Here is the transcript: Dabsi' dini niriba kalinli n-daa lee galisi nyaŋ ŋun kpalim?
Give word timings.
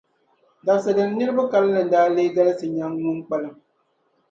Dabsi' 0.65 0.95
dini 0.97 1.13
niriba 1.17 1.43
kalinli 1.51 1.81
n-daa 1.83 2.07
lee 2.15 2.33
galisi 2.35 2.65
nyaŋ 2.75 2.91
ŋun 3.03 3.17
kpalim? 3.25 3.55